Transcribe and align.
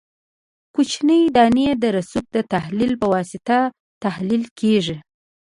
کوچنۍ 0.75 1.21
دانې 1.35 1.67
د 1.81 1.83
رسوب 1.97 2.25
د 2.35 2.37
تحلیل 2.53 2.93
په 3.01 3.07
واسطه 3.13 3.57
تحلیل 4.03 4.43
کیږي 4.59 4.97